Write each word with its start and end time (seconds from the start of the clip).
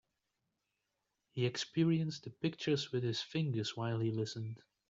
He 1.29 1.45
experienced 1.45 2.23
the 2.23 2.31
pictures 2.31 2.91
with 2.91 3.03
his 3.03 3.21
fingers 3.21 3.77
while 3.77 3.99
he 3.99 4.09
listened. 4.09 4.59